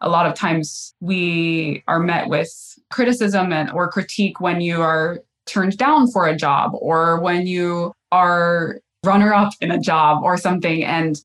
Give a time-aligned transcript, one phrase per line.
[0.00, 2.50] a lot of times we are met with
[2.90, 7.92] criticism and or critique when you are turned down for a job or when you
[8.12, 11.22] are runner up in a job or something and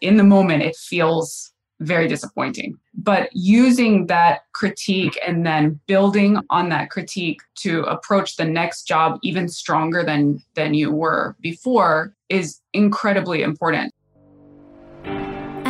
[0.00, 2.78] in the moment it feels very disappointing.
[2.94, 9.18] But using that critique and then building on that critique to approach the next job
[9.22, 13.92] even stronger than than you were before is incredibly important.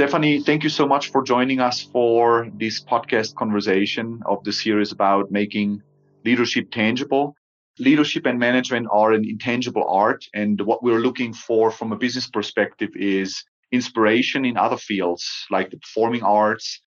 [0.00, 4.92] Stefani, thank you so much for joining us for this podcast conversation of the series
[4.92, 5.82] about making
[6.24, 7.36] leadership tangible
[7.78, 10.24] leadership and management are an intangible art.
[10.32, 15.68] And what we're looking for from a business perspective is inspiration in other fields like
[15.68, 16.80] the performing arts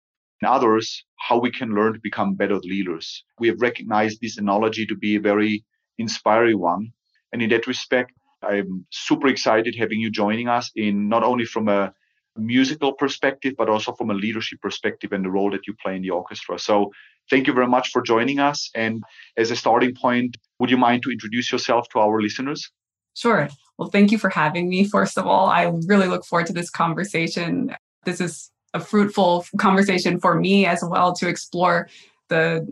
[0.41, 3.25] and others, how we can learn to become better leaders.
[3.39, 5.65] We have recognized this analogy to be a very
[5.97, 6.93] inspiring one.
[7.33, 11.67] And in that respect, I'm super excited having you joining us in not only from
[11.67, 11.93] a
[12.37, 16.01] musical perspective, but also from a leadership perspective and the role that you play in
[16.01, 16.57] the orchestra.
[16.57, 16.91] So
[17.29, 18.69] thank you very much for joining us.
[18.75, 19.03] And
[19.37, 22.69] as a starting point, would you mind to introduce yourself to our listeners?
[23.15, 23.49] Sure.
[23.77, 24.85] Well, thank you for having me.
[24.85, 27.75] First of all, I really look forward to this conversation.
[28.05, 31.89] This is a fruitful conversation for me as well to explore
[32.29, 32.65] the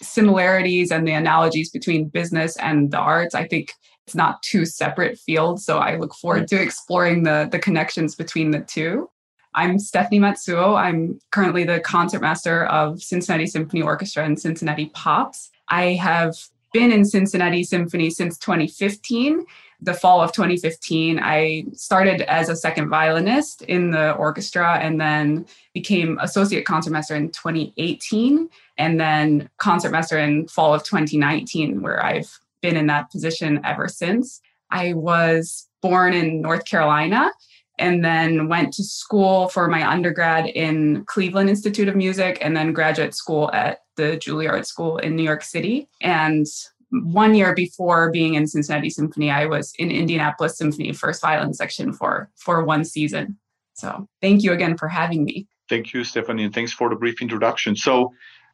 [0.00, 3.34] similarities and the analogies between business and the arts.
[3.34, 3.72] I think
[4.06, 5.64] it's not two separate fields.
[5.64, 9.08] So I look forward to exploring the, the connections between the two.
[9.54, 10.76] I'm Stefani Matsuo.
[10.76, 15.50] I'm currently the concertmaster of Cincinnati Symphony Orchestra and Cincinnati Pops.
[15.68, 16.34] I have
[16.72, 19.44] been in Cincinnati Symphony since 2015.
[19.82, 25.44] The fall of 2015, I started as a second violinist in the orchestra and then
[25.74, 32.76] became associate concertmaster in 2018 and then concertmaster in fall of 2019 where I've been
[32.76, 34.40] in that position ever since.
[34.70, 37.30] I was born in North Carolina
[37.78, 42.72] and then went to school for my undergrad in Cleveland Institute of Music and then
[42.72, 45.88] graduate school at the Juilliard School in New York City.
[46.00, 46.46] And
[46.90, 51.92] one year before being in Cincinnati Symphony, I was in Indianapolis Symphony first violin section
[51.92, 53.38] for for one season.
[53.74, 55.48] So thank you again for having me.
[55.68, 57.74] Thank you, Stefani, and thanks for the brief introduction.
[57.74, 58.12] So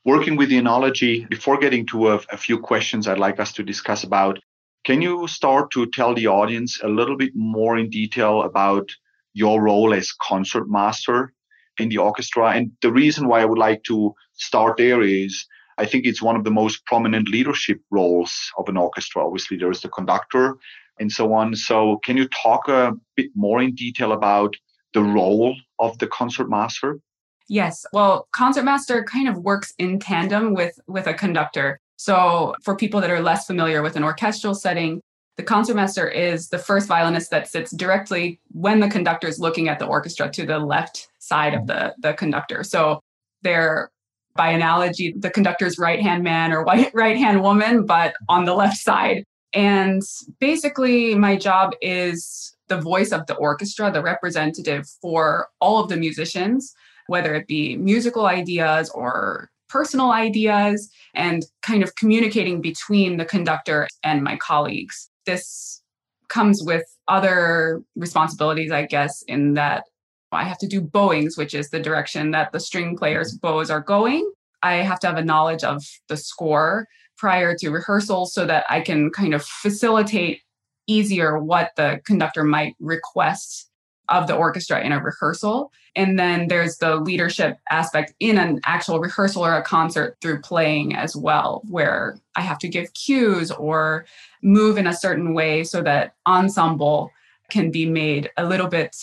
[0.09, 3.63] working with the analogy, before getting to a, a few questions I'd like us to
[3.63, 4.39] discuss about,
[4.85, 8.89] can you start to tell the audience a little bit more in detail about
[9.35, 11.35] your role as concert master
[11.79, 12.53] in the orchestra?
[12.53, 15.45] And the reason why I would like to start there is
[15.77, 19.27] I think it's one of the most prominent leadership roles of an orchestra.
[19.27, 20.57] Obviously, there is the conductor
[20.99, 21.55] and so on.
[21.55, 24.57] So, can you talk a bit more in detail about
[24.95, 26.99] the role of the concertmaster?
[27.49, 27.87] Yes.
[27.93, 31.81] Well, concertmaster kind of works in tandem with with a conductor.
[31.97, 35.01] So, for people that are less familiar with an orchestral setting,
[35.37, 39.79] the concertmaster is the first violinist that sits directly when the conductor is looking at
[39.79, 42.65] the orchestra to the left side of the, the conductor.
[42.65, 43.01] So
[43.43, 43.91] they're
[44.35, 48.77] by analogy, the conductor's right hand man or right hand woman, but on the left
[48.77, 49.25] side.
[49.55, 50.03] And
[50.41, 55.97] basically, my job is the voice of the orchestra, the representative for all of the
[55.97, 56.75] musicians,
[57.09, 63.87] whether it be musical ideas or personal ideas, and kind of communicating between the conductor
[64.03, 65.11] and my colleagues.
[65.27, 65.83] This
[66.29, 69.85] comes with other responsibilities, I guess, in that
[70.33, 73.81] I have to do bowings, which is the direction that the string players' bows are
[73.81, 74.31] going.
[74.63, 76.87] I have to have a knowledge of the score
[77.17, 80.41] prior to rehearsal so that I can kind of facilitate
[80.87, 83.68] easier what the conductor might request
[84.09, 85.73] of the orchestra in a rehearsal.
[85.95, 90.95] And then there's the leadership aspect in an actual rehearsal or a concert through playing
[90.95, 94.07] as well, where I have to give cues or
[94.43, 97.11] move in a certain way so that ensemble
[97.51, 98.97] can be made a little bit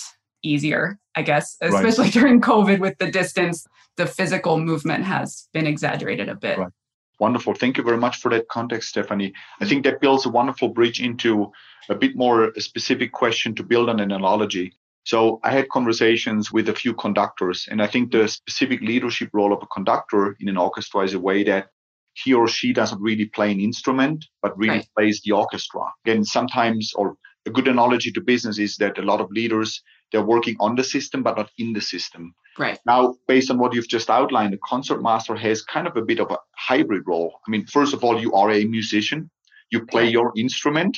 [0.44, 2.14] easier, I guess, especially right.
[2.20, 3.66] during COVID with the distance,
[3.98, 6.58] the physical movement has been exaggerated a bit.
[6.58, 6.72] Right.
[7.20, 7.54] Wonderful.
[7.54, 9.34] Thank you very much for that context, Stefani.
[9.62, 11.52] I think that builds a wonderful bridge into
[11.90, 14.74] a bit more specific question to build on an analogy.
[15.06, 19.54] So I had conversations with a few conductors, and I think the specific leadership role
[19.54, 21.68] of a conductor in an orchestra is a way that
[22.14, 24.90] he or she doesn't really play an instrument, but really right.
[24.98, 25.82] plays the orchestra.
[26.06, 27.16] Again, sometimes or
[27.46, 29.82] a good analogy to business is that a lot of leaders
[30.12, 32.34] they're working on the system but not in the system.
[32.58, 32.80] Right.
[32.86, 36.20] Now, based on what you've just outlined, the concert master has kind of a bit
[36.20, 37.34] of a hybrid role.
[37.46, 39.30] I mean, first of all, you are a musician,
[39.72, 40.98] you play your instrument,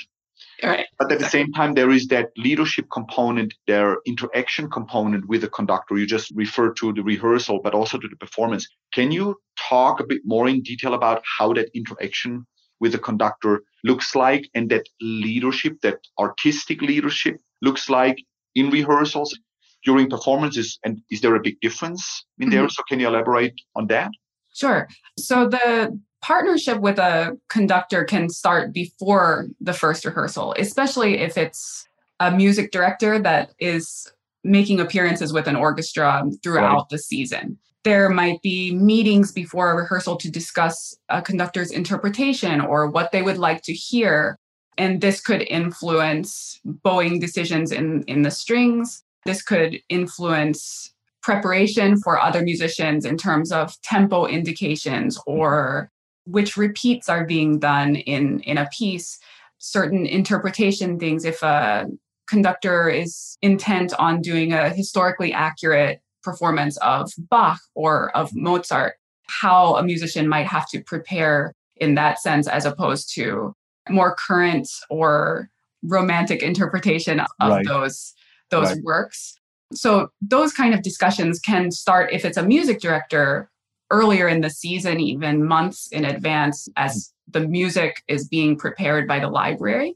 [0.63, 0.88] Right.
[0.98, 5.50] but at the same time, there is that leadership component, their interaction component with the
[5.50, 5.98] conductor.
[5.98, 8.68] You just referred to the rehearsal, but also to the performance.
[8.94, 9.36] Can you
[9.69, 12.45] talk a bit more in detail about how that interaction
[12.80, 18.18] with the conductor looks like and that leadership, that artistic leadership looks like
[18.56, 19.38] in rehearsals
[19.86, 20.80] during performances?
[20.83, 22.65] And is there a big difference in there?
[22.65, 22.71] Mhm.
[22.71, 24.10] So can you elaborate on that?
[24.56, 24.88] Sure.
[25.19, 31.87] So the partnership with a conductor can start before the first rehearsal, especially if it's
[32.19, 34.11] a music director that is
[34.43, 36.89] making appearances with an orchestra throughout Right.
[36.89, 37.57] the season.
[37.83, 43.21] There might be meetings before a rehearsal to discuss a conductor's interpretation or what they
[43.21, 44.37] would like to hear.
[44.77, 49.03] And this could influence bowing decisions in, in the strings.
[49.25, 55.89] This could influence preparation for other musicians in terms of tempo indications or
[56.27, 59.19] which repeats are being done in in a piece
[59.59, 61.88] certain interpretation things if a
[62.27, 68.95] conductor is intent on doing a historically accurate performance of bach or of mozart
[69.27, 73.53] how a musician might have to prepare in that sense as opposed to
[73.89, 75.50] more current or
[75.83, 77.65] romantic interpretation of Right.
[77.65, 78.13] those
[78.50, 78.83] those Right.
[78.83, 79.35] works
[79.74, 83.50] so those kind of discussions can start if it's a music director
[83.92, 87.39] earlier in the season, even months in advance, as hmm.
[87.39, 89.95] the music is being prepared by the library.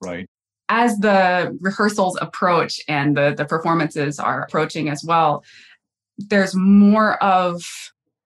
[0.00, 0.28] Right.
[0.68, 5.44] As the rehearsals approach and the, the performances are approaching as well,
[6.18, 7.62] there's more of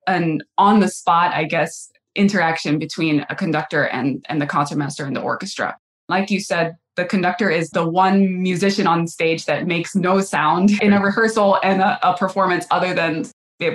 [0.06, 5.14] an on the spot, I guess, interaction between a conductor and, and the concertmaster and
[5.14, 5.76] the orchestra.
[6.08, 10.70] Like you said, the conductor is the one musician on stage that makes no sound
[10.82, 13.24] in a rehearsal and a, a performance other than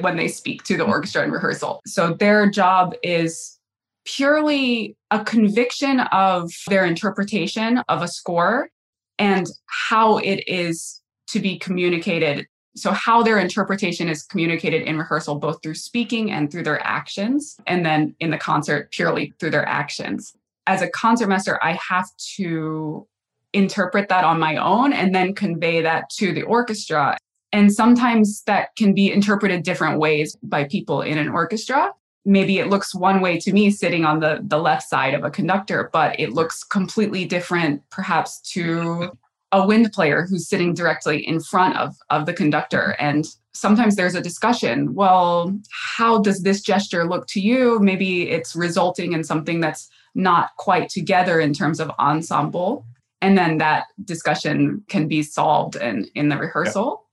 [0.02, 0.90] when they speak to the mm.
[0.90, 1.82] orchestra in rehearsal.
[1.86, 3.60] So their job is
[4.06, 8.70] purely a conviction of their interpretation of a score
[9.18, 9.48] and
[9.88, 12.48] how it is to be communicated.
[12.76, 17.56] So, how their interpretation is communicated in rehearsal, both through speaking and through their actions,
[17.68, 20.34] and then in the concert, purely through their actions.
[20.68, 23.08] As a concertmaster, I have to
[23.54, 27.18] interpret that on my own and then convey that to the orchestra.
[27.56, 31.94] And sometimes that can be interpreted different ways by people in an orchestra.
[32.26, 35.32] Maybe it looks one way to me sitting on the, the left side of a
[35.32, 39.18] conductor, but it looks completely different perhaps to
[39.54, 42.94] a wind player who's sitting directly in front of, of the conductor.
[43.00, 45.58] And sometimes there's a discussion well,
[45.96, 47.80] how does this gesture look to you?
[47.80, 52.86] Maybe it's resulting in something that's not quite together in terms of ensemble.
[53.22, 57.00] And then that discussion can be solved in, in the rehearsal.
[57.00, 57.05] Yeah.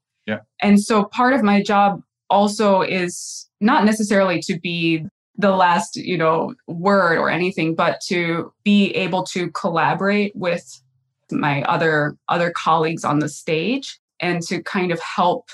[0.61, 6.17] And so part of my job also is not necessarily to be the last, you
[6.17, 10.81] know, word or anything, but to be able to collaborate with
[11.31, 15.49] my other other colleagues on the stage and to kind of help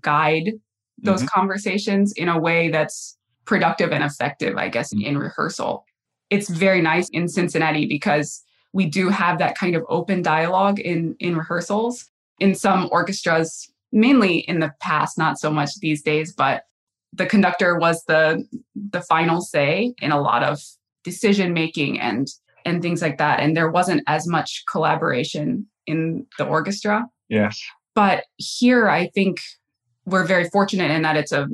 [0.00, 0.52] guide
[0.98, 1.38] those mm-hmm.
[1.38, 5.06] conversations in a way that's productive and effective, I guess, mm-hmm.
[5.06, 5.84] in rehearsal.
[6.28, 11.16] It's very nice in Cincinnati because we do have that kind of open dialogue in
[11.18, 12.06] in rehearsals.
[12.38, 16.64] In some orchestras, mainly in the past, not so much these days, but
[17.12, 18.44] the conductor was the
[18.74, 20.60] the final say in a lot of
[21.04, 22.28] decision making and
[22.64, 23.40] and things like that.
[23.40, 27.06] And there wasn't as much collaboration in the orchestra.
[27.28, 27.60] Yes.
[27.94, 29.40] But here, I think
[30.04, 31.48] we're very fortunate in that it's a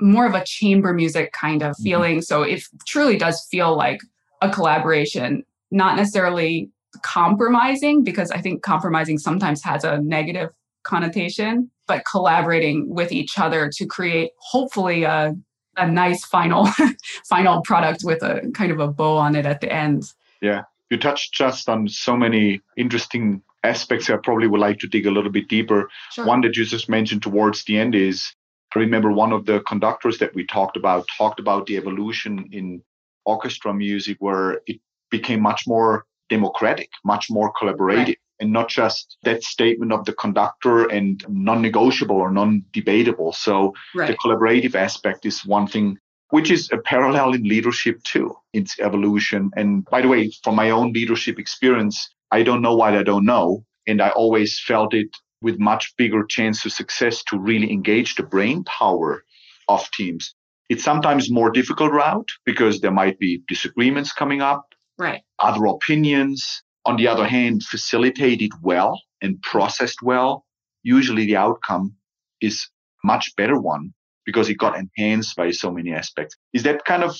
[0.00, 1.82] more of a chamber music kind of Mhm.
[1.82, 2.22] feeling.
[2.22, 4.00] So it truly does feel like
[4.40, 6.70] a collaboration, not necessarily
[7.02, 10.50] compromising, because I think compromising sometimes has a negative
[10.84, 15.34] connotation, but collaborating with each other to create hopefully a
[15.76, 16.68] a nice final
[17.28, 20.04] final product with a kind of a bow on it at the end.
[20.40, 20.62] Yeah.
[20.90, 24.10] You touched just on so many interesting aspects.
[24.10, 25.88] I probably would like to dig a little bit deeper.
[26.10, 26.26] Sure.
[26.26, 28.34] One that you just mentioned towards the end is
[28.74, 32.82] I remember one of the conductors that we talked about talked about the evolution in
[33.24, 38.18] orchestra music where it became much more democratic, much more collaborative, Right.
[38.42, 43.32] And not just that statement of the conductor and non negotiable or non debatable.
[43.32, 43.72] So
[44.10, 45.96] the collaborative aspect is one thing
[46.30, 50.70] which is a parallel in leadership too its evolution and by the way from my
[50.70, 51.96] own leadership experience
[52.30, 55.10] i don't know what i don't know and i always felt it
[55.42, 59.22] with much bigger chance of success to really engage the brain power
[59.68, 60.34] of teams
[60.70, 64.64] it's sometimes more difficult route because there might be disagreements coming up
[64.98, 65.22] Right.
[65.38, 70.44] other opinions on the other hand, facilitated well and processed well,
[70.82, 71.94] usually the outcome
[72.40, 72.68] is
[73.04, 73.92] much better one
[74.24, 76.36] because it got enhanced by so many aspects.
[76.52, 77.16] Is that kind of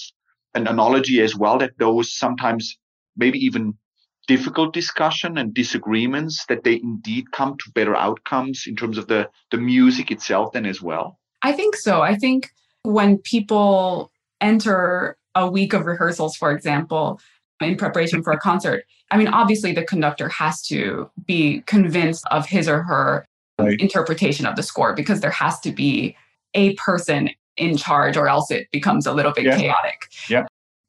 [0.55, 2.77] an analogy as well that those sometimes
[3.17, 3.75] maybe even
[4.29, 9.29] difficult discussion and disagreements that they indeed come to better outcomes in terms of the
[9.51, 12.51] the music itself then as well i think so i think
[12.83, 17.21] when people enter a week of rehearsals for example
[17.63, 22.47] in preparation for a concert i mean obviously the conductor has to be convinced of
[22.47, 23.25] his or her
[23.59, 23.81] right.
[23.81, 26.17] interpretation of the score because there has to be
[26.55, 29.59] a person in charge or else it becomes a little bit yeah.
[29.59, 30.47] chaotic yeah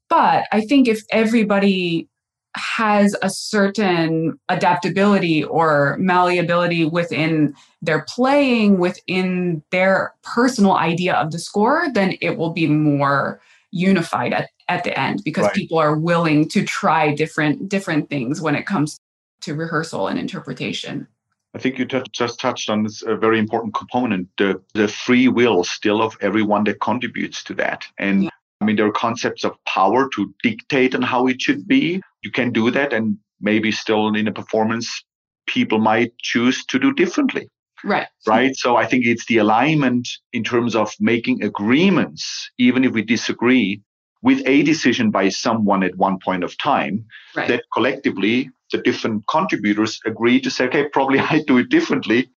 [0.10, 2.08] but i think if everybody
[2.56, 11.40] has a certain adaptability or malleability within their playing, within their personal idea of the
[11.40, 15.54] score, then it will be more unified at, at the end because right.
[15.54, 19.00] people are willing to try different different things when it comes
[19.42, 21.08] to rehearsal and interpretation.
[21.56, 25.28] I think you t- just touched on this a very important component, the, the free
[25.28, 27.86] will still of everyone that contributes to that.
[28.00, 28.30] And yeah.
[28.60, 32.02] I mean, there are concepts of power to dictate on how it should be.
[32.24, 35.04] You can do that, and maybe still in a performance,
[35.46, 37.50] people might choose to do differently.
[37.84, 38.08] Right.
[38.26, 38.56] Right.
[38.56, 43.82] So I think it's the alignment in terms of making agreements, even if we disagree
[44.24, 47.48] with a decision by someone at one point of time, right.
[47.48, 52.30] that collectively the different contributors agree to say, okay, probably I do it differently,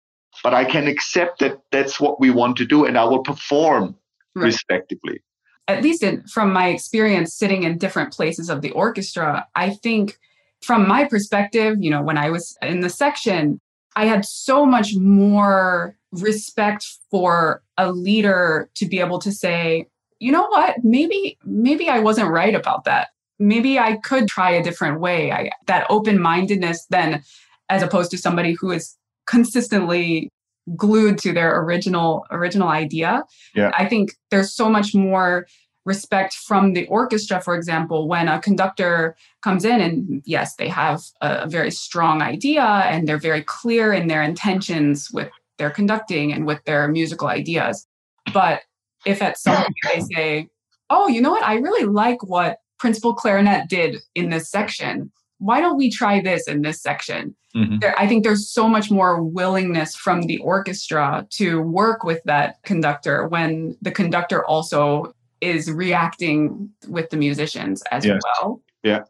[0.42, 3.96] but I can accept that that's what we want to do and I will perform
[4.34, 4.44] right.
[4.44, 5.22] respectively
[5.68, 10.18] at least in, from my experience sitting in different places of the orchestra, I think
[10.62, 13.60] from my perspective, you know, when I was in the section,
[13.94, 20.32] I had so much more respect for a leader to be able to say, you
[20.32, 23.08] know what, maybe maybe I wasn't right about that.
[23.38, 25.30] Maybe I could try a different way.
[25.30, 27.22] I, that open-mindedness then
[27.68, 28.96] as opposed to somebody who is
[29.26, 30.30] consistently
[30.74, 33.24] glued to their original original idea.
[33.54, 33.72] Yeah.
[33.78, 35.46] I think there's so much more
[35.84, 41.00] respect from the orchestra for example when a conductor comes in and yes they have
[41.20, 46.44] a very strong idea and they're very clear in their intentions with their conducting and
[46.44, 47.86] with their musical ideas
[48.34, 48.62] but
[49.06, 50.48] if at some point they say
[50.90, 55.60] oh you know what i really like what principal clarinet did in this section why
[55.60, 57.34] don't we try this in this section?
[57.54, 57.78] Mm-hmm.
[57.80, 62.62] There, I think there's so much more willingness from the orchestra to work with that
[62.64, 68.20] conductor when the conductor also is reacting with the musicians as yes.
[68.40, 68.62] well.
[68.82, 69.04] Yeah.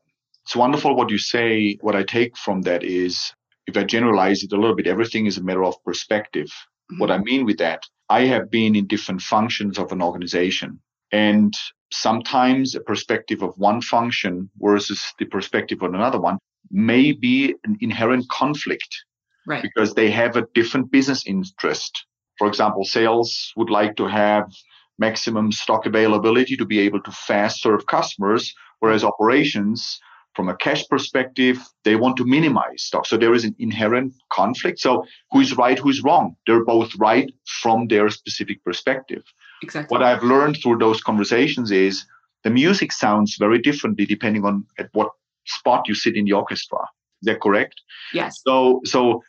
[0.45, 1.77] It's wonderful what you say.
[1.81, 3.33] What I take from that is
[3.67, 6.47] if I generalize it a little bit, everything is a matter of perspective.
[6.47, 7.01] Mm-hmm.
[7.01, 10.81] What I mean with that, I have been in different functions of an organization.
[11.13, 11.55] And
[11.93, 16.39] sometimes a perspective of one function versus the perspective of another one
[16.71, 19.05] may be an inherent conflict
[19.47, 19.63] right.
[19.63, 22.07] because they have a different business interest.
[22.39, 24.51] For example, sales would like to have
[24.99, 30.01] maximum stock availability to be able to fast serve customers, whereas operations,
[30.37, 33.07] from a cash perspective, they want to minimize stock.
[33.07, 34.79] So there is an inherent conflict.
[34.79, 36.37] So who's right, who's wrong?
[36.47, 39.23] They're both right from their specific perspective.
[39.63, 39.93] Exactly.
[39.93, 42.05] What I've learned through those conversations is
[42.45, 45.09] the music sounds very differently depending on at what
[45.47, 46.81] spot you sit in the orchestra.
[47.23, 47.81] Is that correct?
[48.13, 48.41] Yes.
[48.47, 49.23] So so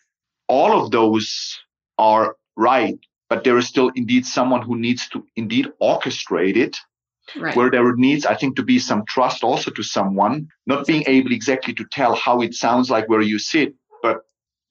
[0.49, 1.57] all of those
[1.97, 2.99] are right,
[3.29, 6.77] but there is still indeed someone who needs to indeed orchestrate it.
[7.35, 7.55] Right.
[7.55, 11.31] Where there needs, I think, to be some trust also to someone, not being able
[11.31, 14.21] exactly to tell how it sounds like where you sit, but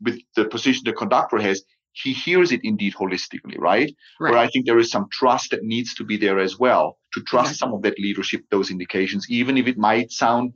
[0.00, 3.94] with the position the conductor has, he hears it indeed holistically, right?
[4.20, 4.30] right?
[4.30, 7.22] Where I think there is some trust that needs to be there as well to
[7.22, 7.58] trust exactly.
[7.58, 10.52] some of that leadership, those indications, even if it might sound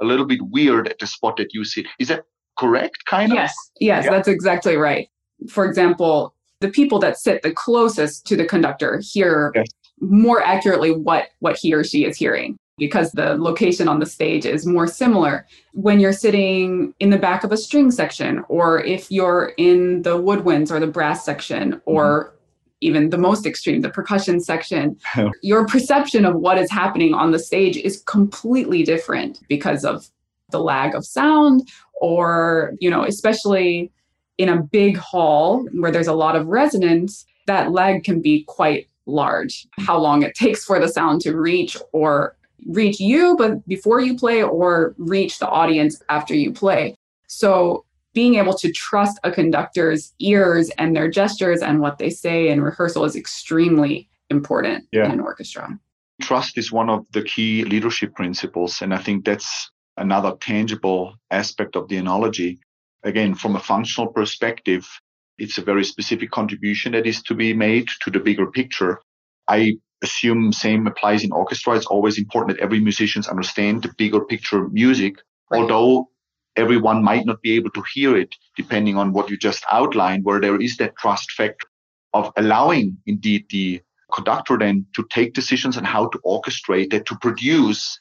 [0.00, 1.86] a little bit weird at the spot that you sit.
[1.98, 2.24] Is that
[2.58, 3.36] correct, kind of?
[3.36, 4.10] Yes, yes, yeah.
[4.10, 5.08] that's exactly right.
[5.48, 9.66] For example, the people that sit the closest to the conductor hear yes.
[10.10, 14.46] More accurately what what he or she is hearing because the location on the stage
[14.46, 15.46] is more similar.
[15.72, 20.16] When you're sitting in the back of a string section, or if you're in the
[20.16, 22.36] woodwinds or the brass section, or mm-hmm.
[22.80, 24.96] even the most extreme, the percussion section,
[25.42, 30.08] your perception of what is happening on the stage is completely different because of
[30.50, 31.68] the lag of sound,
[32.00, 33.90] or, you know, especially
[34.36, 38.88] in a big hall where there's a lot of resonance, that lag can be quite
[39.06, 39.66] large.
[39.78, 44.16] How long it takes for the sound to reach or reach you but before you
[44.16, 46.94] play or reach the audience after you play
[47.26, 47.84] so
[48.14, 52.62] being able to trust a conductor's ears and their gestures and what they say in
[52.62, 55.04] rehearsal is extremely important yeah.
[55.04, 55.78] in an orchestra
[56.22, 61.76] trust is one of the key leadership principles and i think that's another tangible aspect
[61.76, 62.58] of the analogy.
[63.02, 64.88] Again, from a functional perspective,
[65.38, 69.00] it's a very specific contribution that is to be made to the bigger picture.
[69.48, 71.74] I assume same applies in orchestra.
[71.74, 75.16] It's always important that every musician understand the bigger picture music,
[75.50, 75.60] right.
[75.60, 76.08] although
[76.56, 80.40] everyone might not be able to hear it depending on what you just outlined, where
[80.40, 81.66] there is that trust factor
[82.12, 83.80] of allowing indeed the
[84.12, 87.98] conductor then to take decisions on how to orchestrate that to produce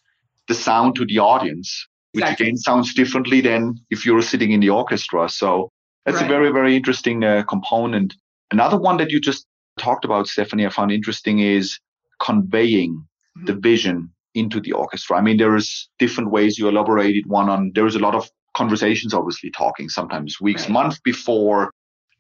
[0.47, 2.45] the sound to the audience, which exactly.
[2.45, 5.27] again sounds differently than if you're sitting in the orchestra.
[5.29, 5.71] So
[6.05, 6.25] that's right.
[6.25, 8.15] a very, very interesting uh, component.
[8.51, 9.45] Another one that you just
[9.77, 11.79] talked about, Stefani, I found interesting is
[12.21, 12.93] conveying
[13.37, 13.45] mm-hmm.
[13.45, 15.17] the vision into the orchestra.
[15.17, 19.13] I mean, there's different ways you elaborated one on, there is a lot of conversations,
[19.13, 20.71] obviously talking sometimes weeks, right.
[20.71, 21.71] months before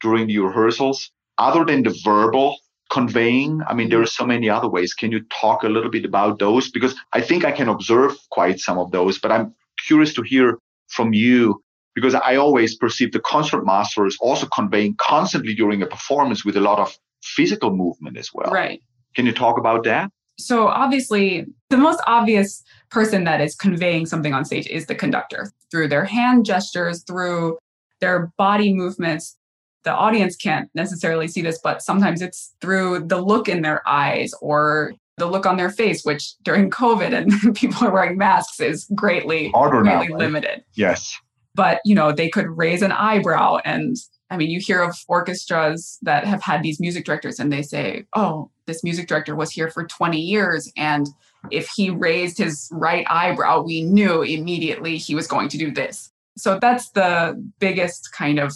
[0.01, 1.11] during the rehearsals.
[1.37, 2.57] Other than the verbal
[2.91, 4.03] conveying, I mean, there mm-hmm.
[4.03, 4.93] are so many other ways.
[4.93, 6.69] Can you talk a little bit about those?
[6.69, 9.53] Because I think I can observe quite some of those, but I'm
[9.87, 10.59] curious to hear
[10.89, 11.61] from you
[11.95, 16.57] because I always perceive the concert master is also conveying constantly during a performance with
[16.57, 18.51] a lot of physical movement as well.
[18.51, 18.81] Right.
[19.15, 20.11] Can you talk about that?
[20.39, 25.51] So, obviously, the most obvious person that is conveying something on stage is the conductor
[25.69, 27.57] through their hand gestures, through
[28.01, 29.37] their body movements.
[29.83, 34.33] The audience can't necessarily see this, but sometimes it's through the look in their eyes
[34.41, 38.85] or the look on their face, which during COVID and people are wearing masks is
[38.95, 40.63] greatly, Harder greatly now, limited.
[40.73, 41.15] Yes.
[41.55, 43.95] But, you know, they could raise an eyebrow and
[44.33, 48.07] I mean, you hear of orchestras that have had these music directors and they say,
[48.15, 50.71] oh, this music director was here for 20 years.
[50.75, 51.07] And
[51.51, 56.11] if he raised his right eyebrow, we knew immediately he was going to do this.
[56.35, 58.53] So that's the biggest kind of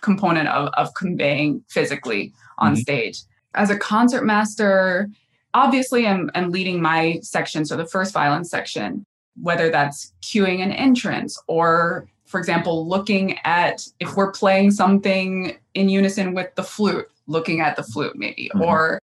[0.00, 2.82] component of, of conveying physically on mm-hmm.
[2.82, 3.22] stage.
[3.54, 5.08] As a concert master,
[5.54, 9.04] obviously I'm, I'm leading my section, so the first violin section,
[9.40, 15.88] whether that's cueing an entrance or for example, looking at if we're playing something in
[15.88, 18.62] unison with the flute, looking at the flute maybe, mm-hmm.
[18.62, 19.00] or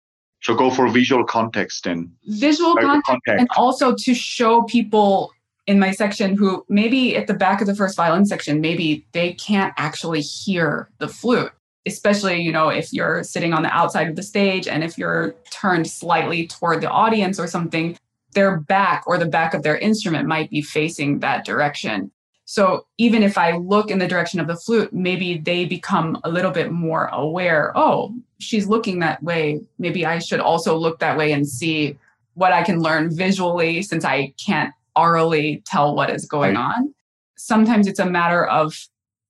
[0.42, 5.32] so go for visual context and visual context, context, and also to show people
[5.68, 9.34] in my section who maybe at the back of the first violin section, maybe they
[9.34, 11.52] can't actually hear the flute,
[11.86, 15.36] especially, you know, if you're sitting on the outside of the stage and if you're
[15.52, 17.98] turned slightly toward the audience or something,
[18.32, 22.12] their back or the back of their instrument might be facing that direction.
[22.50, 26.30] So even if I look in the direction of the flute, maybe they become a
[26.30, 27.74] little bit more aware.
[27.76, 29.60] Oh, she's looking that way.
[29.80, 31.98] Maybe I should also look that way and see
[32.36, 36.74] what I can learn visually since I can't orally tell what is going right.
[36.78, 36.96] on.
[37.36, 38.74] Sometimes it's a matter of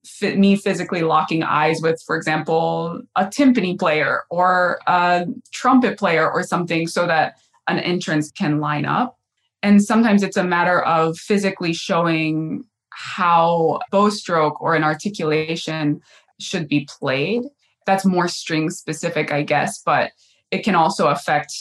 [0.05, 6.31] fit me physically locking eyes with, for example, a timpani player or a trumpet player
[6.31, 9.17] or something so that an entrance can line up.
[9.63, 12.63] And sometimes it's a matter of physically showing
[12.97, 16.01] how bow stroke or an articulation
[16.39, 17.43] should be played.
[17.85, 20.11] That's more string specific, I guess, but
[20.49, 21.53] it can also affect,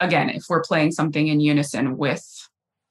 [0.00, 2.24] again, if we're playing something in unison with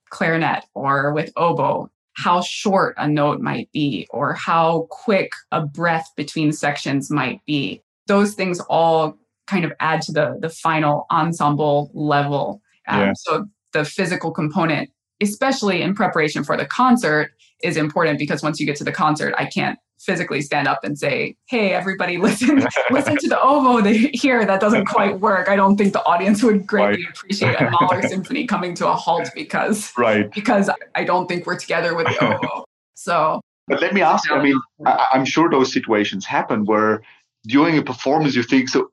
[0.10, 6.10] clarinet or with oboe, how short a note might be or how quick a breath
[6.18, 7.84] between sections might be.
[8.08, 12.62] Those things all kind of add to the, the final ensemble level.
[12.88, 13.14] Um, yeah.
[13.16, 14.90] So the physical component,
[15.22, 17.32] especially in preparation for the concert,
[17.64, 20.98] is important because once you get to the concert, I can't physically stand up and
[20.98, 25.50] say, "Hey, everybody, listen, listen to the oboe here." That doesn't quite work.
[25.50, 27.14] I don't think the audience would greatly right.
[27.14, 30.32] appreciate a Mahler symphony coming to a halt because right.
[30.32, 32.66] because I don't think we're together with the oboe.
[32.94, 34.32] So, but let me ask.
[34.32, 37.02] I mean, I, I'm sure those situations happen where
[37.48, 38.90] during a performance you think, "So,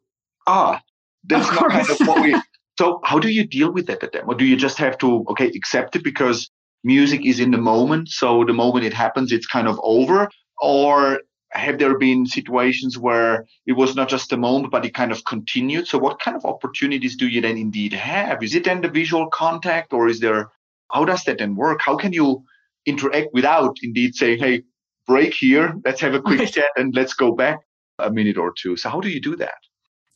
[0.47, 0.81] ah,
[1.25, 2.35] that's not kind of what we."
[2.79, 5.25] So, how do you deal with that at them, or do you just have to
[5.31, 6.51] okay accept it because
[6.85, 8.09] music is in the moment.
[8.09, 10.29] So the moment it happens, it's kind of over.
[10.61, 11.21] Or
[11.53, 15.25] have there been situations where it was not just a moment, but it kind of
[15.25, 15.87] continued?
[15.87, 18.43] So what kind of opportunities do you then indeed have?
[18.43, 20.51] Is it then the visual contact or is there,
[20.91, 21.81] how does that then work?
[21.83, 22.45] How can you
[22.87, 24.63] interact without indeed saying, hey,
[25.07, 27.61] break here, let's have a quick chat and let's go back
[27.99, 28.77] a minute or two.
[28.77, 29.59] So how do you do that?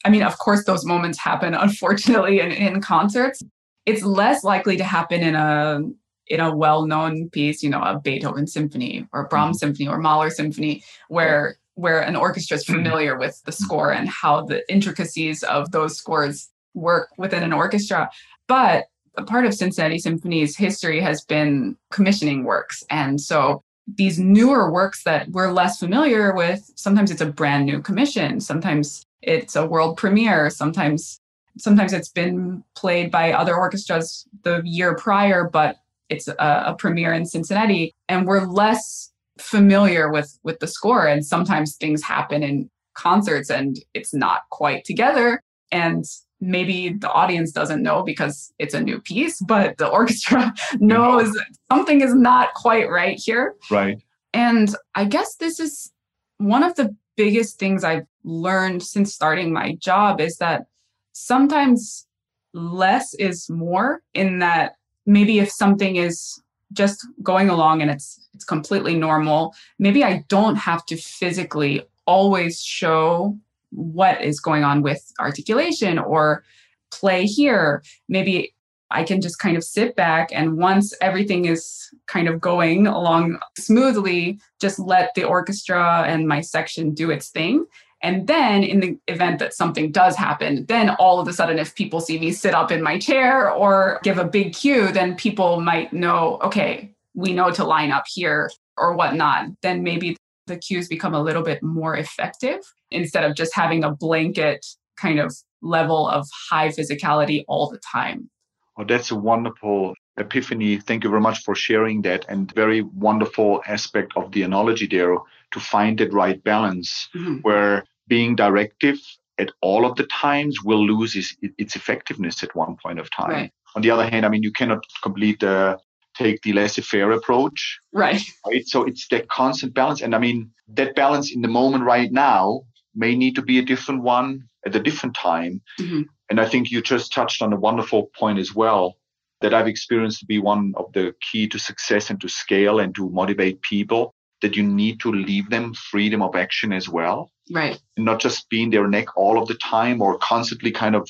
[0.07, 3.42] I mean, of course, those moments happen, unfortunately, in, in concerts.
[3.85, 5.81] It's less likely to happen in a
[6.29, 9.66] in a well-known piece, you know, a Beethoven symphony or Brahms mm-hmm.
[9.66, 12.83] symphony or Mahler symphony, where where an orchestra is mm-hmm.
[12.83, 18.11] familiar with the score and how the intricacies of those scores work within an orchestra.
[18.49, 22.85] But a part of Cincinnati Symphony's history has been commissioning works.
[22.90, 27.81] And so these newer works that we're less familiar with, sometimes it's a brand new
[27.81, 31.20] commission, sometimes it's a world premiere, sometimes
[31.59, 35.76] sometimes it's been played by other orchestras the year prior, but
[36.09, 41.07] it's a, a premiere in Cincinnati, and we're less familiar with with the score.
[41.07, 45.40] And sometimes things happen in concerts and it's not quite together.
[45.70, 46.05] And
[46.40, 51.37] maybe the audience doesn't know because it's a new piece, but the orchestra knows
[51.70, 53.55] something is not quite right here.
[53.70, 53.98] Right.
[54.33, 55.92] And I guess this is
[56.38, 60.66] one of the biggest things I've learned since starting my job is that
[61.12, 62.07] sometimes
[62.52, 66.40] less is more in that maybe if something is
[66.72, 72.61] just going along and it's it's completely normal maybe i don't have to physically always
[72.61, 73.38] show
[73.70, 76.42] what is going on with articulation or
[76.90, 77.83] play here.
[78.09, 78.55] Maybe
[78.90, 83.38] i can just kind of sit back and once everything is kind of going along
[83.59, 87.64] smoothly just let the orchestra and my section do its thing
[88.03, 91.75] and then in the event that something does happen, then all of a sudden, if
[91.75, 95.61] people see me sit up in my chair or give a big cue, then people
[95.61, 99.46] might know, okay, we know to line up here or whatnot.
[99.62, 103.90] Then maybe the cues become a little bit more effective instead of just having a
[103.90, 104.64] blanket
[104.96, 108.31] kind of level of high physicality all the time.
[108.76, 110.78] Oh, that's a wonderful epiphany.
[110.78, 115.16] Thank you very much for sharing that and very wonderful aspect of the analogy there
[115.52, 117.36] to find that right balance mm-hmm.
[117.36, 118.98] where being directive
[119.38, 123.30] at all of the times will lose its, its effectiveness at one point of time.
[123.30, 123.52] Right.
[123.74, 125.78] On the other hand, I mean, you cannot complete the
[126.16, 127.78] take the laissez-faire approach.
[127.92, 128.22] Right.
[128.46, 128.66] Right.
[128.66, 130.00] So it's that constant balance.
[130.00, 132.62] And I mean, that balance in the moment right now
[132.96, 135.61] may need to be a different one at a different time.
[135.80, 136.02] Mm-hmm.
[136.30, 138.96] And I think you just touched on a wonderful point as well
[139.40, 142.94] that I've experienced to be one of the key to success and to scale and
[142.94, 147.30] to motivate people that you need to leave them freedom of action as well.
[147.50, 147.80] Right.
[147.96, 151.09] And not just being their neck all of the time or constantly kind of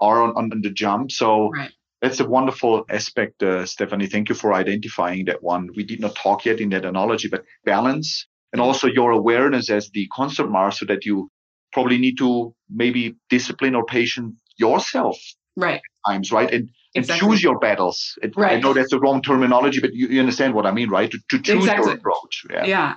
[0.00, 1.10] are on, on the jump.
[1.12, 1.70] So right.
[2.02, 4.06] that's a wonderful aspect, uh, Stefani.
[4.06, 5.70] Thank you for identifying that one.
[5.74, 9.90] We did not talk yet in that analogy, but balance and also your awareness as
[9.90, 11.30] the concert master that you
[11.72, 15.16] probably need to maybe discipline or patient yourself
[15.56, 18.18] right times right and and choose your battles.
[18.22, 18.56] It, right.
[18.56, 21.10] I know that's the wrong terminology, but you, you understand what I mean, right?
[21.10, 21.86] To, to choose exactly.
[21.86, 22.44] your approach.
[22.50, 22.64] Yeah.
[22.64, 22.94] yeah.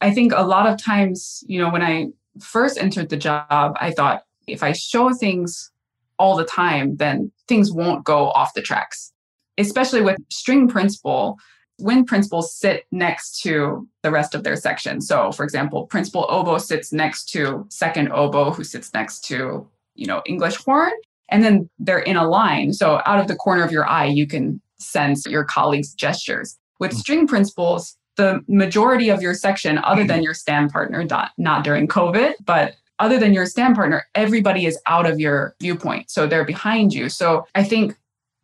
[0.00, 2.08] I think a lot of times, you know, when I
[2.40, 5.70] first entered the job, I thought if I show things
[6.18, 9.12] all the time, then things won't go off the tracks.
[9.58, 11.36] Especially with string principal,
[11.82, 15.00] when principals sit next to the rest of their section.
[15.00, 20.06] So, for example, principal oboe sits next to second oboe, who sits next to, you
[20.06, 20.92] know, English horn
[21.28, 22.72] and then they're in a line.
[22.72, 26.58] So out of the corner of your eye, you can sense your colleagues' gestures.
[26.78, 26.98] With mm.
[26.98, 31.88] string principals, the majority of your section, other than your stand partner, not, not during
[31.88, 36.10] COVID, but other than your stand partner, everybody is out of your viewpoint.
[36.10, 37.08] So they're behind you.
[37.08, 37.96] So I think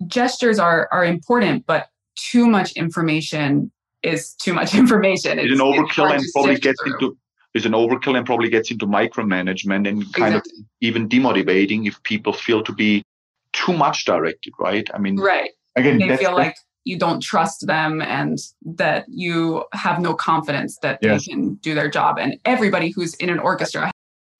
[0.06, 3.70] gestures are are important, but too much information
[4.02, 5.38] is too much information.
[5.38, 6.94] It's, it's an overkill and probably gets through.
[6.94, 7.16] into
[7.54, 10.52] is an overkill and probably gets into micromanagement and kind exactly.
[10.58, 13.02] of even demotivating if people feel to be
[13.52, 14.88] too much directed, right?
[14.92, 15.50] I mean, right.
[15.74, 20.98] Again, they feel like you don't trust them and that you have no confidence that
[21.02, 21.26] yes.
[21.26, 22.18] they can do their job.
[22.18, 23.90] And everybody who's in an orchestra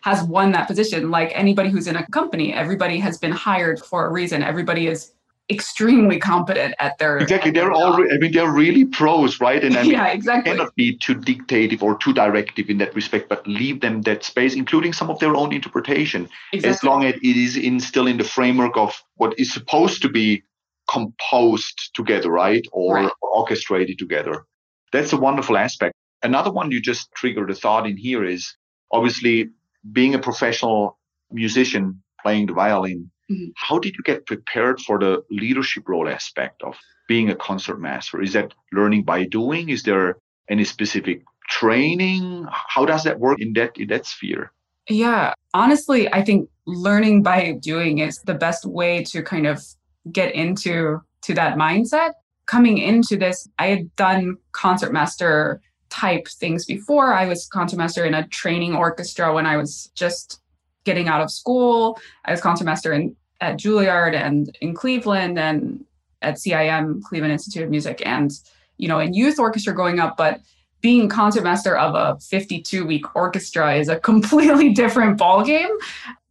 [0.03, 1.11] has won that position.
[1.11, 4.43] Like anybody who's in a company, everybody has been hired for a reason.
[4.43, 5.13] Everybody is
[5.51, 7.49] extremely competent at their exactly.
[7.49, 9.65] at they're all i mean they're really pros right?
[9.65, 10.53] And I mean, yeah exactly.
[10.53, 14.55] cannot be too dictative or too directive in that respect but leave them that space
[14.55, 16.29] including some of their own interpretation.
[16.53, 16.71] Exactly.
[16.71, 20.09] as long as it is in still in the framework of what is supposed to
[20.09, 20.43] be
[20.91, 22.67] composed together right?
[22.73, 23.13] Or, right.
[23.23, 24.45] or orchestrated together.
[24.93, 25.95] That's a wonderful aspect.
[26.23, 28.55] Another one you just triggered a thought in here is
[28.91, 29.51] obviously
[29.93, 30.99] being a professional
[31.31, 33.51] musician playing the violin Mm-hmm.
[33.57, 36.77] How did you get prepared for the leadership role aspect of
[37.09, 38.23] being a concert master?
[38.23, 39.69] Is that learning by doing?
[39.69, 40.17] Is there
[40.49, 42.47] any specific training?
[42.51, 44.53] How does that work in that in that sphere?
[44.89, 49.63] Yeah, honestly, I think learning by doing is the best way to kind of
[50.11, 52.13] get into to that mindset.
[52.47, 55.61] Coming into this, I had done concert master
[55.91, 57.13] type things before.
[57.13, 60.41] I was concert master in a training orchestra when I was just
[60.85, 61.99] getting out of school.
[62.25, 65.85] I was concertmaster in at Juilliard and in Cleveland and
[66.23, 68.33] at CIM, Cleveland Institute of Music, and
[68.77, 70.41] you know, in youth orchestra growing up, but
[70.81, 75.75] being concertmaster of a 52 week orchestra is a completely different ballgame.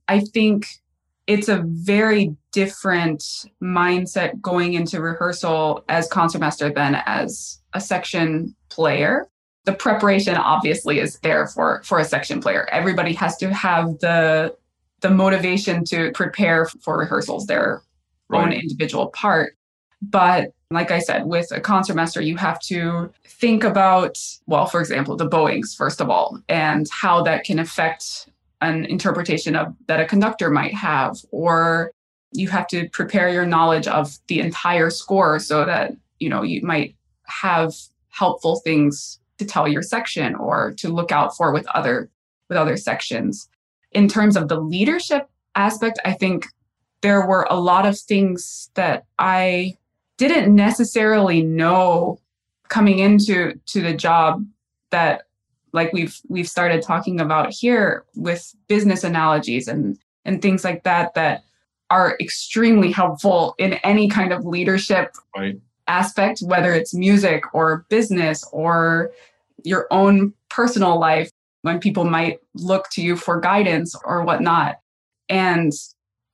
[0.07, 0.67] I think
[1.27, 9.27] it's a very different mindset going into rehearsal as concertmaster than as a section player
[9.65, 14.55] the preparation obviously is there for for a section player everybody has to have the
[15.01, 17.83] the motivation to prepare for rehearsals their
[18.29, 18.43] right.
[18.43, 19.57] own individual part
[20.01, 25.15] but like I said, with a concertmaster, you have to think about, well, for example,
[25.15, 28.29] the bowings, first of all, and how that can affect
[28.61, 31.91] an interpretation of that a conductor might have, or
[32.33, 36.61] you have to prepare your knowledge of the entire score so that, you know, you
[36.63, 37.73] might have
[38.09, 42.09] helpful things to tell your section or to look out for with other
[42.49, 43.47] with other sections.
[43.91, 46.47] In terms of the leadership aspect, I think
[47.01, 49.77] there were a lot of things that I
[50.17, 52.19] didn't necessarily know
[52.69, 54.45] coming into to the job
[54.89, 55.23] that
[55.73, 61.13] like we've we've started talking about here with business analogies and and things like that
[61.13, 61.43] that
[61.89, 65.59] are extremely helpful in any kind of leadership right.
[65.87, 69.11] aspect whether it's music or business or
[69.63, 71.29] your own personal life
[71.61, 74.77] when people might look to you for guidance or whatnot
[75.29, 75.73] and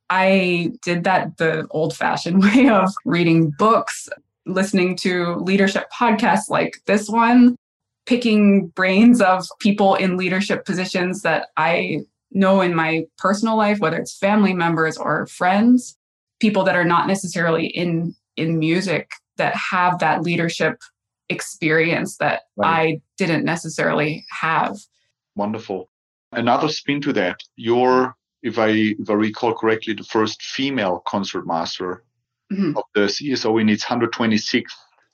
[0.09, 4.09] I did that the old fashioned way of reading books,
[4.45, 7.55] listening to leadership podcasts like this one,
[8.05, 13.97] picking brains of people in leadership positions that I know in my personal life, whether
[13.97, 15.97] it's family members or friends,
[16.39, 20.77] people that are not necessarily in in music that have that leadership
[21.29, 22.69] experience that right.
[22.69, 24.77] I didn't necessarily have.
[25.35, 25.89] Wonderful.
[26.31, 32.03] Another spin to that, your if I if I recall correctly, the first female concertmaster
[32.51, 32.77] mm-hmm.
[32.77, 34.63] of the CSO in its 126th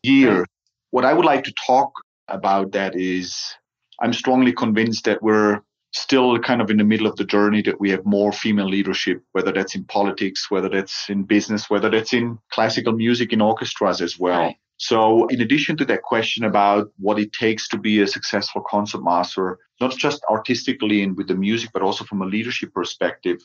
[0.03, 0.45] year.
[0.91, 1.91] What I would like to talk
[2.27, 3.55] about that is
[4.01, 7.79] I'm strongly convinced that we're still kind of in the middle of the journey that
[7.79, 12.13] we have more female leadership, whether that's in politics, whether that's in business, whether that's
[12.13, 14.39] in classical music in orchestras as well.
[14.39, 14.55] Right.
[14.77, 19.60] So, in addition to that question about what it takes to be a successful concertmaster,
[19.80, 23.39] not just artistically and with the music, but also from a leadership perspective,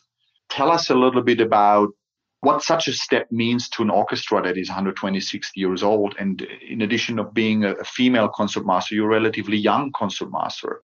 [0.49, 1.91] tell us a little bit about
[2.41, 6.15] what such a step means to an orchestra that is 126 years old.
[6.19, 10.83] And in addition of being a, female concertmaster, you're a relatively young concertmaster.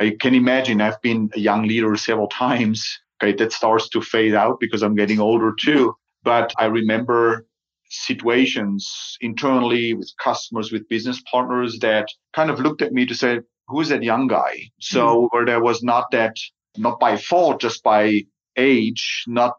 [0.00, 2.98] I can imagine I've been a young leader several times.
[3.22, 5.94] Okay, that starts to fade out because I'm getting older too.
[6.24, 7.46] But I remember
[7.90, 13.40] situations internally with customers, with business partners that kind of looked at me to say,
[13.68, 14.70] who's that young guy?
[14.80, 15.36] So mm-hmm.
[15.36, 16.36] where there was not that,
[16.76, 18.22] not by fault, just by
[18.56, 19.54] age, not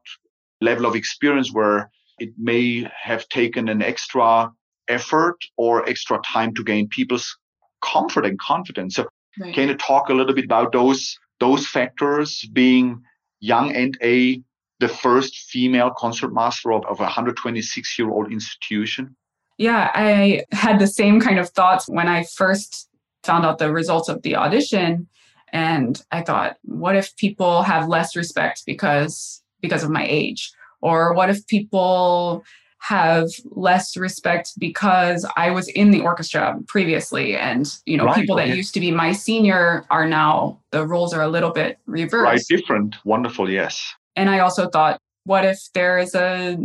[0.62, 4.52] level of experience where it may have taken an extra
[4.88, 7.38] effort or extra time to gain people's
[7.82, 8.96] comfort and confidence.
[8.96, 9.08] So
[9.40, 9.54] right.
[9.54, 13.02] can you talk a little bit about those those factors being
[13.40, 14.42] young and a
[14.80, 19.16] the first female concertmaster of, of a 126 year old institution?
[19.58, 22.90] Yeah, I had the same kind of thoughts when I first
[23.24, 25.08] found out the results of the audition.
[25.52, 30.52] And I thought, what if people have less respect because because of my age?
[30.82, 32.44] Or what if people
[32.84, 38.36] have less respect because I was in the orchestra previously and you know right, people
[38.36, 42.26] that used to be my senior are now the roles are a little bit reversed.
[42.26, 42.98] Right, different.
[43.06, 43.82] Wonderful, yes.
[44.18, 46.58] And I also thought, what if there is a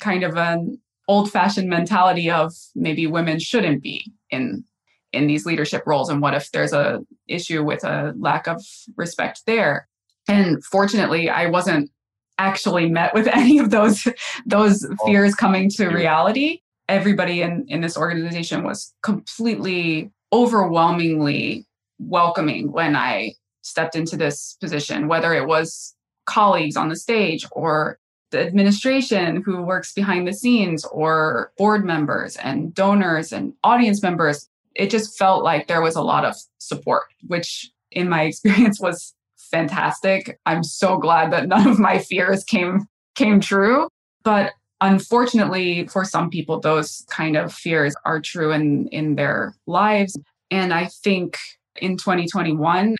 [0.00, 4.64] kind of an old fashioned mentality of maybe women shouldn't be in
[5.12, 8.62] in these leadership roles and what if there's a issue with a lack of
[8.96, 9.88] respect there.
[10.28, 11.90] And fortunately i wasn't
[12.38, 14.06] actually met with any of those
[14.44, 16.60] those oh, fears coming to reality.
[16.88, 21.66] Everybody in in this organization was completely overwhelmingly
[21.98, 25.94] welcoming when i stepped into this position whether it was
[26.26, 27.98] colleagues on the stage or
[28.32, 34.48] the administration who works behind the scenes or board members and donors and audience members
[34.78, 39.14] it just felt like there was a lot of support which in my experience was
[39.36, 40.38] fantastic.
[40.46, 43.88] I'm so glad that none of my fears came came true.
[44.24, 50.18] But unfortunately for some people those kind of fears are true in in their lives.
[50.50, 51.38] And i think
[51.76, 52.96] in 2021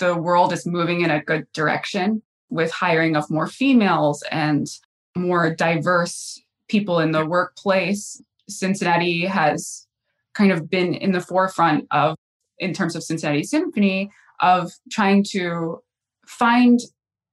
[0.00, 4.66] the world is moving in a good direction with hiring of more females and
[5.16, 8.20] more diverse people in the workplace.
[8.48, 9.86] Cincinnati has
[10.34, 12.16] kind of been in the forefront of,
[12.58, 15.80] in terms of Cincinnati Symphony, of trying to
[16.26, 16.80] find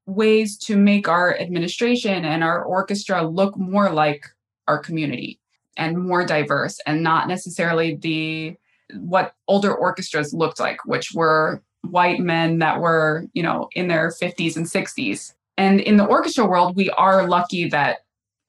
[0.05, 4.25] ways to make our administration and our orchestra look more like
[4.67, 5.39] our community
[5.75, 8.55] and more diverse and not necessarily the
[8.99, 14.09] what older orchestras looked like which were white men that were, you know, in their
[14.09, 15.33] 50s and 60s.
[15.57, 17.99] And in the orchestra world, we are lucky that,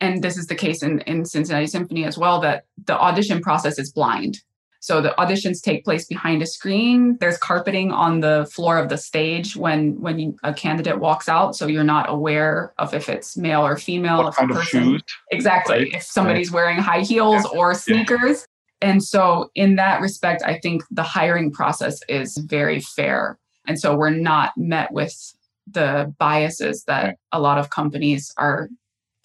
[0.01, 3.79] and this is the case in, in Cincinnati Symphony as well, that the audition process
[3.79, 4.41] is blind.
[4.81, 7.17] So the auditions take place behind a screen.
[7.19, 11.57] There's carpeting on the floor of the stage when when you, a candidate walks out,
[11.57, 14.23] so you're not aware of if it's male or female.
[14.23, 15.03] What kind of shoes?
[15.33, 15.79] Exactly.
[15.79, 15.95] Right.
[15.95, 16.55] If somebody's right.
[16.55, 17.59] wearing high heels yeah.
[17.59, 18.47] or sneakers.
[18.83, 18.91] Yeah.
[18.91, 23.37] And so in that respect, I think the hiring process is very fair.
[23.67, 25.35] And so we're not met with
[25.67, 27.17] the biases that right.
[27.33, 28.69] a lot of companies are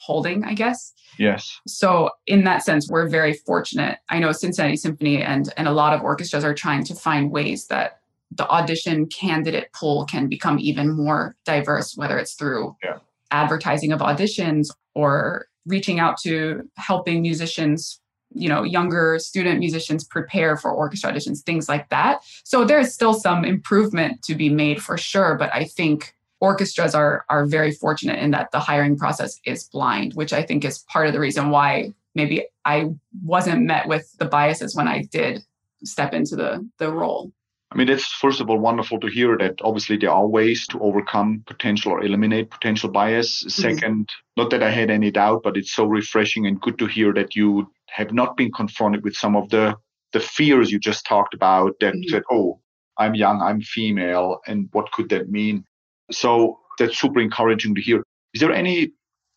[0.03, 0.93] holding, I guess.
[1.17, 1.59] Yes.
[1.67, 3.99] So in that sense, we're very fortunate.
[4.09, 7.67] I know Cincinnati Symphony and and a lot of orchestras are trying to find ways
[7.67, 7.99] that
[8.31, 12.97] the audition candidate pool can become even more diverse, whether it's through yeah.
[13.31, 17.99] advertising of auditions or reaching out to helping musicians
[18.35, 23.13] you know younger student musicians prepare for orchestra auditions things like that so there's still
[23.13, 28.19] some improvement to be made for sure but i think orchestras are are very fortunate
[28.19, 31.49] in that the hiring process is blind, which I think is part of the reason
[31.49, 32.89] why maybe I
[33.23, 35.41] wasn't met with the biases when I did
[35.86, 37.32] step into the the role.
[37.71, 40.79] I mean, it's first of all wonderful to hear that obviously there are ways to
[40.88, 43.29] overcome potential or eliminate potential bias.
[43.43, 43.86] Mm-hmm.
[43.86, 47.13] 2nd not that I had any doubt, but it's so refreshing and good to hear
[47.13, 49.65] that you have not been confronted with some of the
[50.12, 52.12] the fears you just talked about that mm-hmm.
[52.12, 52.60] said, oh,
[52.97, 55.65] I'm young, I'm female, and what could that mean?
[56.13, 58.04] So that's super encouraging to hear.
[58.34, 58.91] Is there any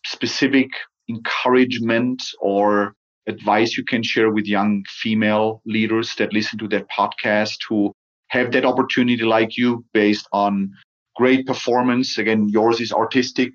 [0.04, 0.68] specific
[1.08, 2.94] encouragement or
[3.28, 7.92] advice you can share with young female leaders that listen to that podcast who
[8.28, 10.70] have that opportunity like you based on
[11.16, 12.18] great performance?
[12.18, 13.52] Again, yours is artistic.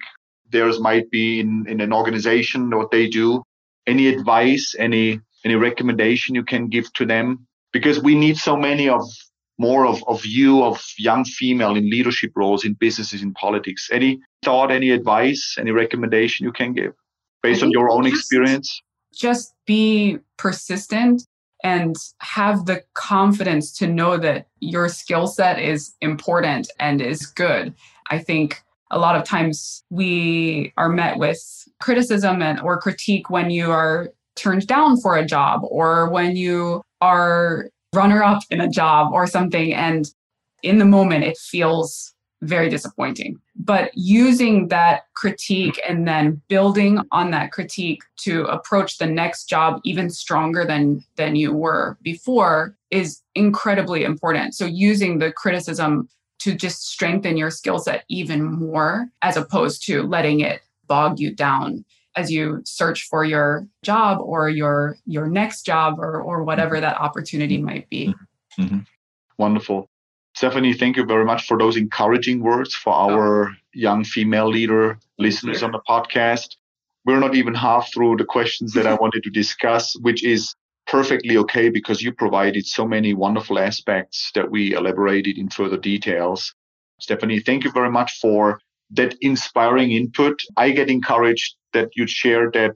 [0.50, 3.44] Theirs might be in, in an organization, what they do.
[3.88, 7.48] Any advice, any any recommendation you can give to them?
[7.74, 9.02] Because we need so many of
[9.58, 13.90] more of, of you of young female in leadership roles in businesses in politics.
[13.92, 16.94] Any thought any advice any recommendation you can give
[17.44, 18.82] based on your own just, experience?
[19.14, 21.24] just be persistent
[21.64, 27.74] and have the confidence to know that your skill set is important and is good.
[28.10, 31.40] I think a lot of times we are met with
[31.80, 36.82] criticism and or critique when you are turned down for a job or when you
[37.00, 39.74] are runner up in a job or something.
[39.74, 40.10] And
[40.64, 43.40] in the moment, it feels very disappointing.
[43.56, 49.80] But using that critique and then building on that critique to approach the next job
[49.84, 54.56] even stronger than than you were before is incredibly important.
[54.56, 60.02] So using the criticism to just strengthen your skill set even more as opposed to
[60.02, 65.63] letting it bog you down as you search for your job or your your next
[65.65, 68.08] job or or whatever that opportunity might be.
[68.08, 68.63] Mm-hmm.
[68.63, 68.80] mm-hmm.
[69.38, 69.89] Wonderful.
[70.36, 73.54] Stefani, thank you very much for those encouraging words for our oh.
[73.74, 76.56] young female leader listeners on the podcast.
[77.06, 80.56] We're not even half through the questions that I wanted to discuss, which is
[80.88, 86.54] perfectly okay because you provided so many wonderful aspects that we elaborated in further details.
[87.00, 88.60] Stefani, thank you very much for
[88.92, 90.40] that inspiring input.
[90.58, 92.76] I get encouraged that you share that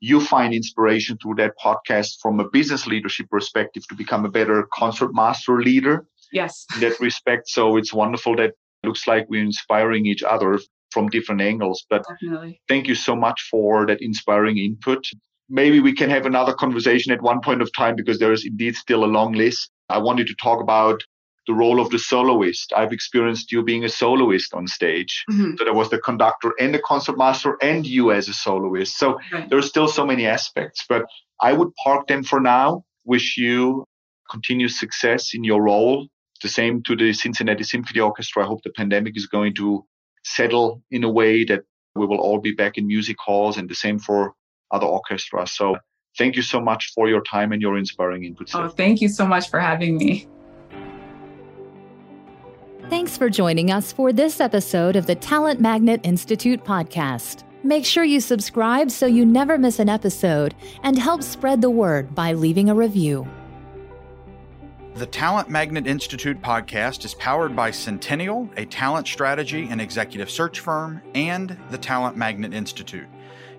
[0.00, 4.68] you find inspiration through that podcast from a business leadership perspective to become a better
[4.72, 6.06] concert master leader.
[6.32, 6.66] Yes.
[6.74, 7.48] In that respect.
[7.48, 8.52] So it's wonderful that
[8.84, 10.58] looks like we're inspiring each other
[10.90, 11.84] from different angles.
[11.88, 12.60] But Definitely.
[12.68, 15.04] thank you so much for that inspiring input.
[15.48, 18.76] Maybe we can have another conversation at one point of time because there is indeed
[18.76, 19.70] still a long list.
[19.88, 21.00] I wanted to talk about
[21.46, 22.72] the role of the soloist.
[22.76, 25.24] I've experienced you being a soloist on stage.
[25.30, 25.56] Mm-hmm.
[25.56, 28.98] So there was the conductor and the concert master and you as a soloist.
[28.98, 29.48] So right.
[29.48, 31.06] there are still so many aspects, but
[31.40, 32.84] I would park them for now.
[33.04, 33.84] Wish you
[34.30, 36.08] continued success in your role.
[36.42, 38.44] The same to the Cincinnati Symphony Orchestra.
[38.44, 39.84] I hope the pandemic is going to
[40.24, 41.62] settle in a way that
[41.94, 44.34] we will all be back in music halls and the same for
[44.70, 45.52] other orchestras.
[45.56, 45.76] So
[46.18, 48.54] thank you so much for your time and your inspiring input.
[48.54, 50.26] Oh, thank you so much for having me.
[52.88, 57.42] Thanks for joining us for this episode of the Talent Magnet Institute podcast.
[57.64, 62.14] Make sure you subscribe so you never miss an episode and help spread the word
[62.14, 63.26] by leaving a review.
[64.94, 70.60] The Talent Magnet Institute podcast is powered by Centennial, a talent strategy and executive search
[70.60, 73.08] firm, and the Talent Magnet Institute.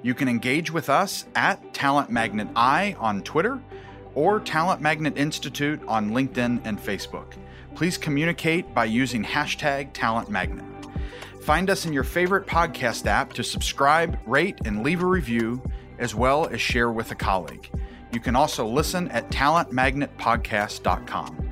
[0.04, 3.62] You can engage with us at Talent Magnet I on Twitter
[4.18, 7.36] or Talent Magnet Institute on LinkedIn and Facebook
[7.78, 10.66] please communicate by using hashtag Talent Magnet.
[11.44, 15.62] Find us in your favorite podcast app to subscribe, rate, and leave a review,
[16.00, 17.70] as well as share with a colleague.
[18.12, 21.52] You can also listen at talentmagnetpodcast.com.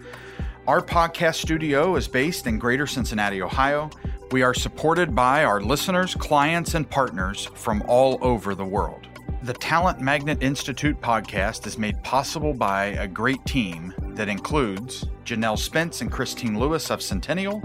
[0.68, 3.92] Our podcast studio is based in Greater Cincinnati, Ohio.
[4.32, 9.06] We are supported by our listeners, clients, and partners from all over the world.
[9.46, 15.60] The Talent Magnet Institute podcast is made possible by a great team that includes Janelle
[15.60, 17.62] Spence and Christine Lewis of Centennial,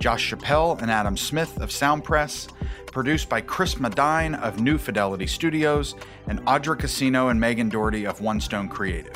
[0.00, 2.48] Josh Chappelle and Adam Smith of Soundpress,
[2.86, 5.94] produced by Chris Medine of New Fidelity Studios,
[6.26, 9.14] and Audra Casino and Megan Doherty of One Stone Creative.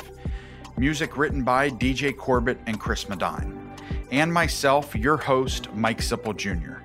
[0.77, 3.75] Music written by DJ Corbett and Chris Medine.
[4.11, 6.84] And myself, your host, Mike Sipple Jr.